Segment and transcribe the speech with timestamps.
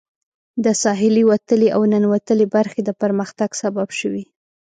[0.63, 4.23] د ساحلي وتلې او ننوتلې برخې د پرمختګ سبب شوي.